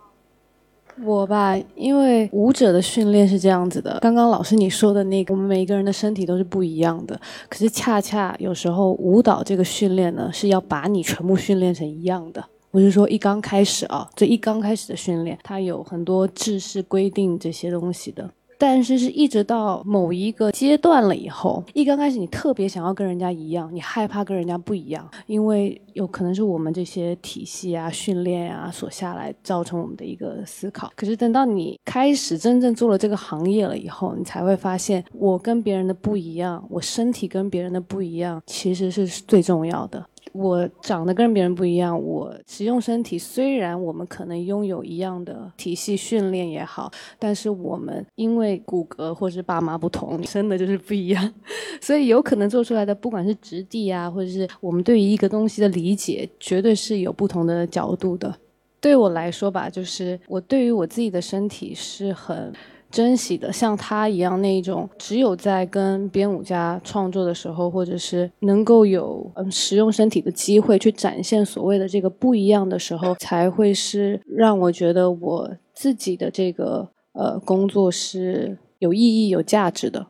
[1.04, 7.20] 我吧，因为舞者的训练是这样子的，刚刚老师你说的那个，我们每一个人的身体都是不一样的，
[7.50, 12.42] 可是恰恰有时候舞蹈这个训练呢，是要把你全部训练成一样的。
[12.70, 18.30] 我是说，一刚开始啊，这一刚开始的训练，它有很多制式规定这些东西的。
[18.58, 30.90] 但是是一直到某一个阶段了以后，一刚开始你特别想要跟人家一样，你害怕跟人家不一样，因为有可能是我们这些体系啊、训练啊所下来造成我们的一个思考。
[30.96, 40.04] 可是等到你开始真正做了这个行业了以后，你才会发现，我跟别人的不一样，我身体跟别人的不一样，其实是最重要的。
[40.36, 51.34] 我长得跟别人不一样，我使用身体，虽然我们可能拥有一样的体系训练也好，但是我们因为骨骼或是爸妈不同，生的就是不一样，
[51.80, 58.34] 所以有可能做出来的，不管是质地啊，或者是我们对于一个东西的理解，绝对是有不同的角度的。
[58.80, 62.52] 对我来说吧，就是我对于我自己的身体是很。
[62.90, 80.06] 珍惜的，像他一样那一种，只有在跟编舞家创作的时候，或者是能够有嗯使用身体的机会去展现所谓的这个不一样的时候，才会是让我觉得我自己的这个呃工作是有意义、有价值的。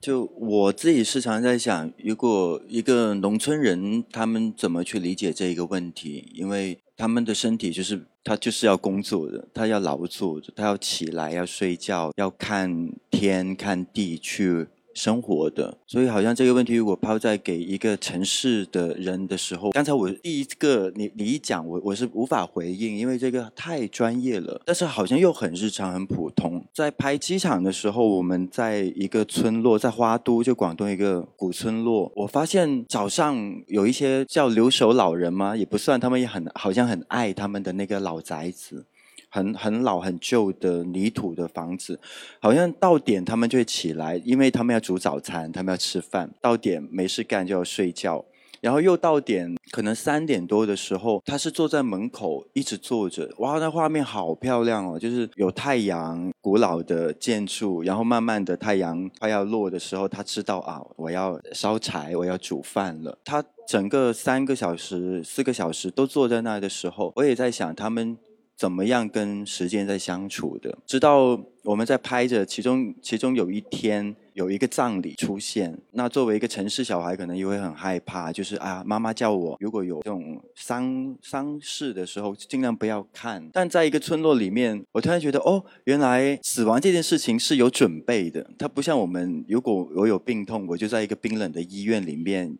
[0.00, 6.30] 就我自己时常在想，如果一个农村人，他们怎么去理解这一个问题？
[6.34, 14.68] 因为他们的身体就是他就是要工作的，他要劳作的，他要起来要睡觉，要看天看地去。
[14.94, 26.64] 生活的，所以好像这个问题，如果抛在给一个城市的人的时候，刚才我第一个你你一讲，我我是无法回应，因为这个太专业了，但是好像又很日常很普通。
[26.72, 33.36] 在拍机场的时候，我们在一个村落，在花都，就广东一个古村落，我发现早上
[33.66, 35.56] 有一些叫留守老人吗？
[35.56, 38.84] 也不算，他们也很好像很爱他们的那个老宅子。
[39.32, 41.98] 很很老很旧的泥土的房子，
[42.38, 46.30] 好像到点他们就会起来，因为他们要煮早餐，他们要吃饭。
[46.40, 48.22] 到点没事干就要睡觉，
[48.60, 53.32] 然后又到点，可能三点多的时候，他是坐在门口一直坐着。
[53.38, 54.98] 哇，那画面好漂亮哦！
[54.98, 63.16] 就是有太阳，古老的建筑，然后慢慢的太阳快要落的时候，他知道啊，我要烧柴，我要煮饭了。
[63.24, 68.18] 他整个三个小时、四个小时都坐在那的时候，我也在想他们。
[68.56, 70.78] 怎么样跟时间在相处的？
[70.86, 83.48] 直到我们在拍着，其中其中有一天有一个葬礼出现，那作为一个城市小孩，可能也会很害怕，就是啊，妈妈叫我如果有这种丧丧事的时候，尽量不要看。
[83.52, 92.56] 但在一个村落里面，我突然觉得，哦，原来死亡这件事情是有准备的，它不像我们，如果我有病痛，我就在一个冰冷的医院里面。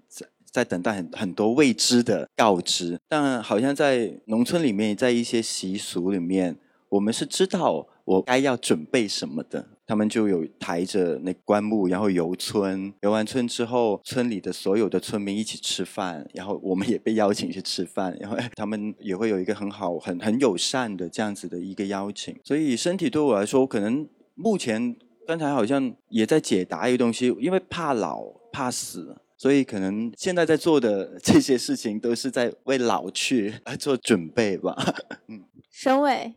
[0.52, 6.56] 在等待很很多未知的告知，但好像在农村里面，在一些习俗里面，
[6.90, 9.66] 我们是知道我该要准备什么的。
[9.84, 22.34] 他们就有抬着那棺木，然后游村，游完村之后，村里的所有的村民一起吃饭，然后我们也被邀请去吃饭，然后 他们也会有一个很好、很很友善的这样子的一个邀请。
[22.44, 24.96] 所以身体对我来说，可能目前
[25.26, 29.16] 刚才好像也在解答一个东西，因为怕老、怕死。
[29.42, 34.76] 所以可能现在在做的这些事情，都是在为老去来做准备吧。
[35.26, 36.34] 嗯，沈伟，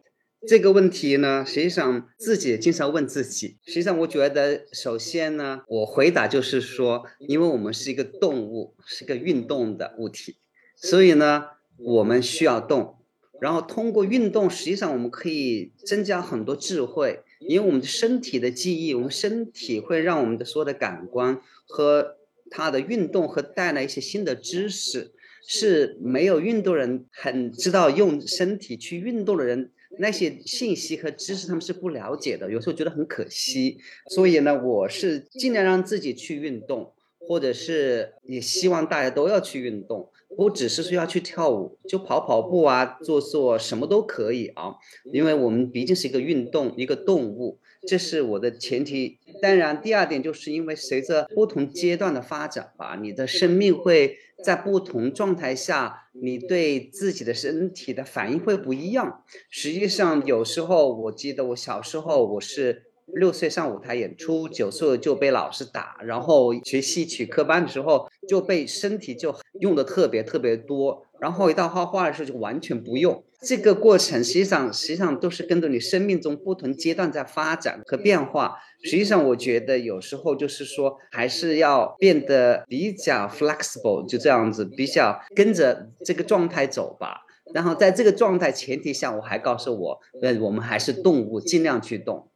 [0.47, 3.58] 这个问题呢，实际上自己也经常问自己。
[3.64, 10.38] 实际上，我觉得首先呢，我回答就是说，因为我们是一个动物，是个运动的物体，
[10.76, 12.95] 所以呢，我们需要动。
[13.39, 22.18] 然后通过运动，实际上我们可以增加很多智慧，因为我们的身体的记忆，我们身体会让我们的所有的感官和
[22.56, 25.12] 它的运动和带来一些新的知识，
[25.45, 33.78] 是没有运动人很知道用身体去运动的人那些信息和知识他们是不了解的，有时候觉得很可惜。
[34.10, 40.10] 所以呢，我是尽量让自己去运动，或者是也希望大家都要去运动。
[40.38, 44.76] 不只是说要去跳舞，就跑跑步啊，做做什么都可以啊，
[45.12, 49.20] 因为我们毕竟是一个运动，一个动物，这是我的前提。
[49.42, 59.24] 当然，第二点就是因为随着不同阶段的发展吧，你的生命会在不同状态下，你对自己的身体的反应会不一样。
[59.50, 62.84] 实际上，有时候我记得我小时候我是。
[63.14, 73.24] 六岁上舞台演出，九岁就被老师打，然后学戏曲科班的时候就被身体就用的特别特别多，然后一到画画的时候就完全不用。
[73.46, 78.58] 这个过程实际上实际上都是跟着你生命中不同阶段在发展和变化。
[78.84, 87.22] 实际上我觉得有时候就是说还是要变得比较 flexible，就这样子比较跟着这个状态走吧。
[87.54, 92.28] 然后在这个状态前提下，我还告诉我，呃，我们还是动物，尽量去动。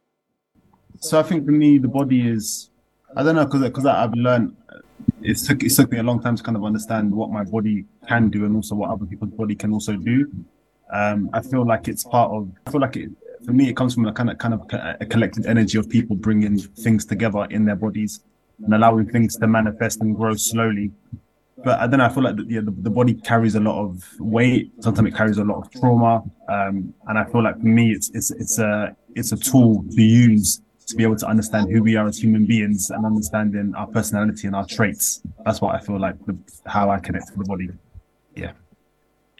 [1.00, 2.68] So I think for me, the body is,
[3.14, 4.52] I don't know, because because I've learned,
[5.22, 7.86] it took, it took me a long time to kind of understand what my body
[8.06, 10.30] can do and also what other people's body can also do.
[10.92, 13.10] Um, I feel like it's part of, I feel like it,
[13.44, 14.62] for me, it comes from a kind of, kind of
[15.00, 18.20] a collective energy of people bringing things together in their bodies
[18.64, 20.92] and allowing things to manifest and grow slowly.
[21.64, 24.04] But I don't know, I feel like the, the, the body carries a lot of
[24.18, 24.72] weight.
[24.80, 26.22] Sometimes it carries a lot of trauma.
[26.48, 30.02] Um, and I feel like for me, it's, it's, it's a, it's a tool to
[30.02, 33.86] use to be able to understand who we are as human beings and understanding our
[33.86, 35.22] personality and our traits.
[35.44, 36.36] That's what I feel like the,
[36.66, 37.68] how I connect to the body.
[38.34, 38.52] Yeah.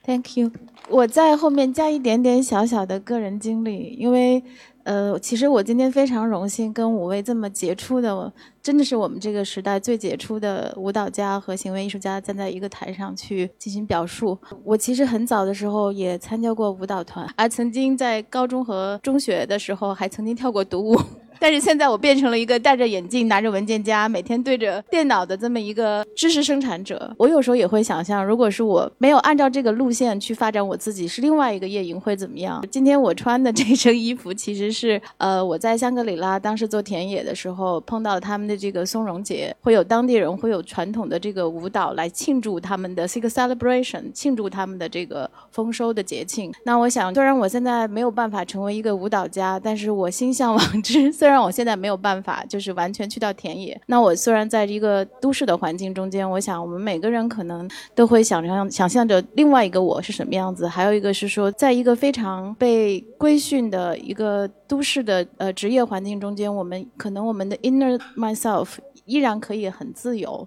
[0.05, 0.51] Thank you。
[0.89, 4.43] 我在后面加一点点小小的个人经历，因为
[4.83, 8.33] 呃，其实我今天非常荣幸跟五位这么杰出的，
[8.63, 14.37] 真的是我们这个时代最杰出的舞蹈家和行为艺术家站在一个台上去进行表述。
[14.65, 20.99] 我其实很早的时候也参加过舞蹈团，而曾经在高中和中学的时候还曾经跳过独舞。
[21.41, 27.13] 但是现在我变成了一个戴着眼镜、拿着文件夹、每天对着电脑的这么一个知识生产者。
[27.17, 32.63] 我有时候也会想象，如果是我没有按照这个路线去发展我自己，是另外一个夜营会怎么样？
[32.71, 46.53] 今天我穿的这身衣服，其实是呃我在香格里拉当时做田野的时候碰到他们的这个松茸节，会有当地人会有传统的这个舞蹈来庆祝他们的这个 celebration，庆祝他们的这个丰收的节庆。
[46.65, 51.11] 那我想，虽然我现在没有办法成为一个舞蹈家，但是我心向往之。
[51.21, 53.81] 虽然然我现在没有办法，就是完全去到田野。
[53.87, 60.67] 那我虽然在一个都市的环境中间，我想我们每个人可能都会想象想象着另外一个我是什么样子。
[60.67, 70.47] 还有一个是说，在一个非常被规训的一个都市的呃职业环境中间，我们可能我们的 inner myself 依然可以很自由。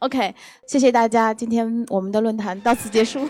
[0.00, 0.34] OK，
[0.66, 3.28] 谢谢大家，今天我们的论坛到此结束。